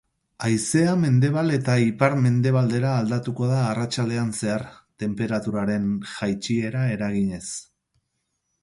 [0.45, 4.67] Haizea mendebal eta ipar-mendebaldera aldatuko da arratsaldean zehar,
[5.05, 7.45] tenperaturaren jaitsiera eraginez.